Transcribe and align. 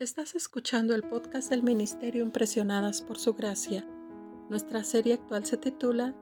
Estás 0.00 0.34
escuchando 0.34 0.96
el 0.96 1.04
podcast 1.04 1.50
del 1.50 1.62
Ministerio 1.62 2.24
Impresionadas 2.24 3.00
por 3.00 3.16
Su 3.16 3.34
Gracia. 3.34 3.86
Nuestra 4.50 4.82
serie 4.82 5.14
actual 5.14 5.46
se 5.46 5.56
titula 5.56 6.16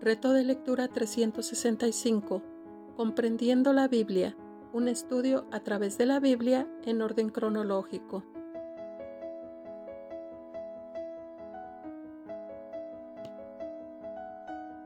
Reto 0.00 0.32
de 0.32 0.44
Lectura 0.44 0.86
365, 0.86 2.44
Comprendiendo 2.96 3.72
la 3.72 3.88
Biblia, 3.88 4.36
un 4.72 4.86
estudio 4.86 5.44
a 5.50 5.58
través 5.58 5.98
de 5.98 6.06
la 6.06 6.20
Biblia 6.20 6.68
en 6.84 7.02
orden 7.02 7.30
cronológico. 7.30 8.22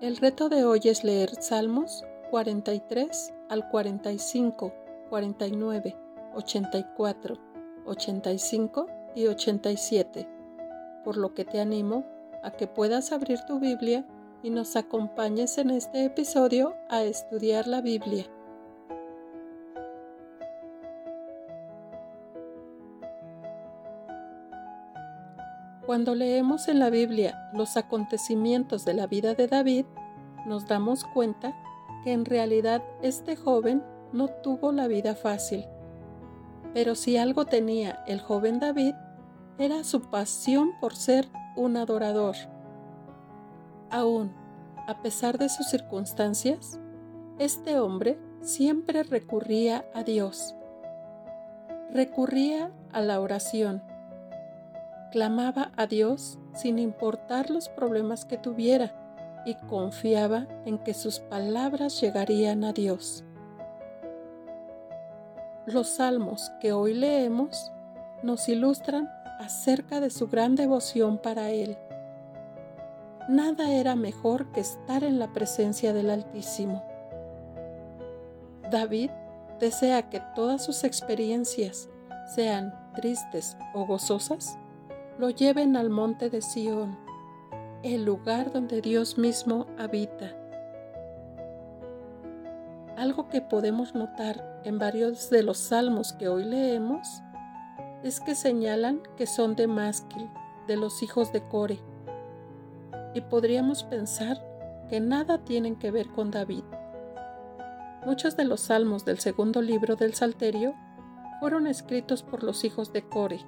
El 0.00 0.17
reto 0.17 0.49
de 0.49 0.64
hoy 0.64 0.81
es 0.85 1.04
leer 1.04 1.31
Salmos 1.43 2.07
43 2.31 3.35
al 3.50 3.68
45, 3.68 4.72
49, 5.11 5.96
84, 6.32 7.50
85 7.90 8.86
y 9.14 9.26
87, 9.26 10.29
por 11.04 11.17
lo 11.17 11.35
que 11.35 11.44
te 11.44 11.61
animo 11.61 12.04
a 12.43 12.53
que 12.53 12.67
puedas 12.67 13.12
abrir 13.12 13.40
tu 13.40 13.58
Biblia 13.58 14.07
y 14.43 14.50
nos 14.50 14.76
acompañes 14.76 15.58
en 15.58 15.71
este 15.71 16.04
episodio 16.04 16.75
a 16.89 17.03
estudiar 17.03 17.67
la 17.67 17.81
Biblia. 17.81 18.26
Cuando 25.84 26.14
leemos 26.14 26.68
en 26.68 26.79
la 26.79 26.89
Biblia 26.89 27.50
los 27.53 27.76
acontecimientos 27.76 28.84
de 28.84 28.95
la 28.95 29.09
vida 29.09 29.34
de 29.34 29.48
David, 29.48 29.86
nos 30.46 30.68
damos 30.68 31.04
cuenta 31.04 31.53
que 32.05 32.12
en 32.12 32.25
realidad 32.25 32.83
este 33.03 33.34
joven 33.34 33.83
no 34.12 34.28
tuvo 34.28 34.70
la 34.70 34.86
vida 34.86 35.17
fácil. 35.17 35.67
Pero 36.75 36.95
si 36.95 37.17
algo 37.17 37.47
tenía 37.47 38.03
el 38.07 38.21
joven 38.21 38.61
David, 38.61 38.95
era 39.59 39.85
su 39.85 40.03
pasión 40.03 40.71
por 40.81 40.95
ser 40.95 41.29
un 41.57 41.77
adorador. 41.77 42.37
Aún, 43.91 44.33
a 44.87 45.03
pesar 45.03 45.39
de 45.39 45.49
sus 45.49 45.67
circunstancias, 45.69 46.79
este 47.39 47.79
hombre 47.79 48.19
siempre 48.41 49.03
recurría 49.03 49.85
a 49.95 50.03
Dios. 50.03 50.55
Recurría 51.93 52.71
a 52.93 53.01
la 53.01 53.21
oración. 53.21 53.83
Clamaba 55.11 55.73
a 55.77 55.87
Dios 55.87 56.39
sin 56.55 56.79
importar 56.79 57.51
los 57.51 57.69
problemas 57.69 58.25
que 58.25 58.37
tuviera 58.37 58.95
y 59.45 59.55
confiaba 59.67 60.47
en 60.65 60.79
que 60.79 60.95
sus 60.95 61.19
palabras 61.19 62.01
llegarían 62.01 62.65
a 62.65 62.73
Dios. 62.73 63.25
Los 65.66 65.89
salmos 65.89 66.50
que 66.61 66.72
hoy 66.72 66.94
leemos 66.94 67.70
nos 68.22 68.48
ilustran 68.48 69.08
acerca 69.39 70.00
de 70.00 70.11
su 70.11 70.28
gran 70.28 70.56
devoción 70.56 71.19
para 71.19 71.50
Él. 71.50 71.77
Nada 73.28 73.72
era 73.72 73.97
mejor 73.97 74.50
que 74.53 74.61
estar 74.61 75.05
en 75.05 75.19
la 75.19 75.33
presencia 75.33 75.92
del 75.92 76.11
Altísimo. 76.11 76.83
David 78.70 79.11
desea 79.58 80.08
que 80.08 80.22
todas 80.34 80.64
sus 80.64 80.84
experiencias, 80.84 81.88
sean 82.34 82.75
tristes 82.94 83.56
o 83.75 83.86
gozosas, 83.86 84.58
lo 85.19 85.31
lleven 85.31 85.77
al 85.77 85.91
monte 85.91 86.31
de 86.31 86.41
Sión 86.42 86.97
el 87.83 88.05
lugar 88.05 88.53
donde 88.53 88.81
Dios 88.81 89.16
mismo 89.16 89.66
habita. 89.78 90.36
Algo 93.01 93.31
que 93.31 93.41
podemos 93.41 93.95
notar 93.95 94.61
en 94.62 94.79
varios 94.79 95.31
de 95.31 95.43
los 95.43 95.56
salmos 95.56 96.12
que 96.12 96.29
hoy 96.29 96.45
leemos 96.45 97.23
es 98.03 98.20
que 98.20 98.34
señalan 98.34 99.01
que 99.17 99.27
son 99.27 99.56
de 99.56 99.67
Másquil, 99.67 100.29
de 100.67 100.77
los 100.77 101.03
hijos 101.03 101.33
de 101.33 101.41
Core, 101.49 101.81
y 103.15 103.22
podríamos 103.22 103.84
pensar 103.84 104.37
que 104.91 105.00
nada 105.00 105.38
tienen 105.47 105.77
que 105.77 105.91
ver 105.91 106.09
con 106.09 106.31
David. 106.31 106.62
Muchos 108.05 108.37
de 108.37 108.44
los 108.44 108.61
salmos 108.61 109.06
del 109.06 109.19
segundo 109.19 109.62
libro 109.62 109.97
del 109.97 110.12
Salterio 110.12 110.75
fueron 111.41 111.67
escritos 111.67 112.22
por 112.22 112.44
los 112.44 112.65
hijos 112.65 112.93
de 112.93 113.00
Core. 113.09 113.41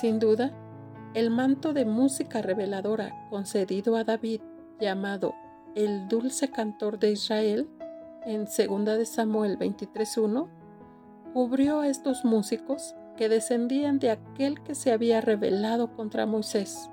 Sin 0.00 0.18
duda, 0.18 0.50
el 1.14 1.30
manto 1.30 1.72
de 1.72 1.84
música 1.84 2.42
reveladora 2.42 3.28
concedido 3.30 3.94
a 3.94 4.02
David, 4.02 4.40
llamado 4.80 5.32
el 5.76 6.08
dulce 6.08 6.50
cantor 6.50 6.98
de 6.98 7.12
Israel, 7.12 7.70
en 8.26 8.44
2 8.44 8.98
de 8.98 9.06
Samuel 9.06 9.58
23.1, 9.58 10.48
cubrió 11.32 11.80
a 11.80 11.88
estos 11.88 12.24
músicos 12.24 12.94
que 13.16 13.28
descendían 13.28 13.98
de 13.98 14.10
aquel 14.10 14.62
que 14.62 14.74
se 14.74 14.92
había 14.92 15.20
revelado 15.20 15.94
contra 15.94 16.26
Moisés. 16.26 16.90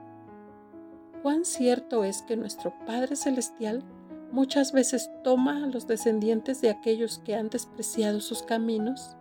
Cuán 1.22 1.44
cierto 1.44 2.04
es 2.04 2.22
que 2.22 2.38
nuestro 2.38 2.74
Padre 2.86 3.16
Celestial 3.16 3.84
muchas 4.32 4.72
veces 4.72 5.12
toma 5.24 5.64
a 5.64 5.68
los 5.68 5.88
descendientes 5.88 6.62
de 6.62 6.70
aquellos 6.70 7.20
que 7.20 7.36
han 7.36 7.50
despreciado 7.50 8.20
sus 8.20 8.44
caminos 8.44 9.16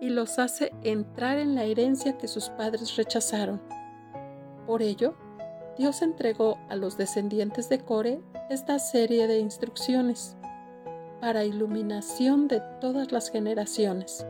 y 0.00 0.10
los 0.10 0.38
hace 0.38 0.72
entrar 0.82 1.38
en 1.38 1.54
la 1.54 1.64
herencia 1.64 2.18
que 2.18 2.28
sus 2.28 2.50
padres 2.50 2.96
rechazaron. 2.96 3.60
Por 4.66 4.82
ello, 4.82 5.14
Dios 5.78 6.02
entregó 6.02 6.58
a 6.68 6.76
los 6.76 6.96
descendientes 6.96 7.68
de 7.68 7.80
Core 7.80 8.20
esta 8.50 8.78
serie 8.78 9.26
de 9.26 9.38
instrucciones 9.38 10.36
para 11.24 11.42
iluminación 11.42 12.48
de 12.48 12.60
todas 12.82 13.10
las 13.10 13.30
generaciones. 13.30 14.26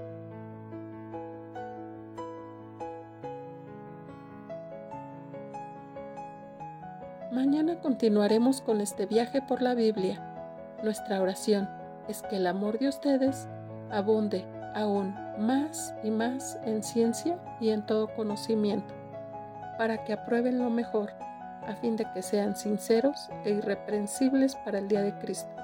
Mañana 7.32 7.81
continuaremos 7.81 8.60
con 8.60 8.81
este 8.81 9.06
viaje 9.06 9.43
por 9.43 9.60
la 9.60 9.75
Biblia. 9.75 10.22
Nuestra 10.84 11.21
oración 11.21 11.69
es 12.06 12.22
que 12.22 12.37
el 12.37 12.47
amor 12.47 12.78
de 12.78 12.91
ustedes 12.91 13.49
abunde 13.91 14.44
aún 14.76 15.16
más 15.37 15.93
y 16.05 16.12
más 16.12 16.61
en 16.65 16.84
ciencia 16.84 17.41
y 17.61 17.71
en 17.71 17.84
todo 17.84 18.06
conocimiento 18.15 18.94
para 19.78 20.05
que 20.05 20.12
aprueben 20.12 20.61
lo 20.61 20.71
mejor, 20.71 21.11
a 21.66 21.75
fin 21.75 21.97
de 21.97 22.06
que 22.12 22.22
sean 22.22 22.55
sinceros 22.55 23.31
e 23.44 23.50
irreprensibles 23.50 24.55
para 24.55 24.78
el 24.78 24.87
día 24.87 25.03
de 25.03 25.19
Cristo, 25.19 25.64